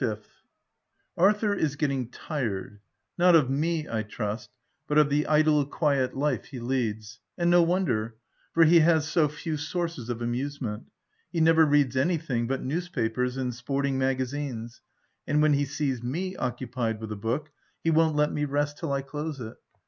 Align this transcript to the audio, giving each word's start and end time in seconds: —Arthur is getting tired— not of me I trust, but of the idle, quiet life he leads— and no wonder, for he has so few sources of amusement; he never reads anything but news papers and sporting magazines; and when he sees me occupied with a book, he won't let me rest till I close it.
—Arthur 1.15 1.53
is 1.53 1.75
getting 1.75 2.09
tired— 2.09 2.79
not 3.19 3.35
of 3.35 3.51
me 3.51 3.87
I 3.87 4.01
trust, 4.01 4.49
but 4.87 4.97
of 4.97 5.11
the 5.11 5.27
idle, 5.27 5.63
quiet 5.67 6.17
life 6.17 6.45
he 6.45 6.59
leads— 6.59 7.19
and 7.37 7.51
no 7.51 7.61
wonder, 7.61 8.15
for 8.51 8.63
he 8.63 8.79
has 8.79 9.07
so 9.07 9.27
few 9.27 9.57
sources 9.57 10.09
of 10.09 10.19
amusement; 10.19 10.87
he 11.31 11.39
never 11.39 11.67
reads 11.67 11.95
anything 11.95 12.47
but 12.47 12.63
news 12.63 12.89
papers 12.89 13.37
and 13.37 13.53
sporting 13.53 13.99
magazines; 13.99 14.81
and 15.27 15.39
when 15.39 15.53
he 15.53 15.65
sees 15.65 16.01
me 16.01 16.35
occupied 16.35 16.99
with 16.99 17.11
a 17.11 17.15
book, 17.15 17.51
he 17.83 17.91
won't 17.91 18.15
let 18.15 18.31
me 18.33 18.43
rest 18.43 18.79
till 18.79 18.91
I 18.91 19.03
close 19.03 19.39
it. 19.39 19.53